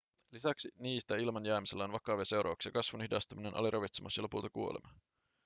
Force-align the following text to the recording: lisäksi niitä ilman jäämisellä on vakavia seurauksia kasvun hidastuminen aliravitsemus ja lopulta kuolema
lisäksi 0.31 0.69
niitä 0.79 1.15
ilman 1.15 1.45
jäämisellä 1.45 1.83
on 1.83 1.91
vakavia 1.91 2.25
seurauksia 2.25 2.71
kasvun 2.71 3.01
hidastuminen 3.01 3.55
aliravitsemus 3.55 4.17
ja 4.17 4.23
lopulta 4.23 4.49
kuolema 4.49 4.93